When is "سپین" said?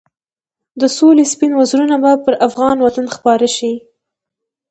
1.33-1.51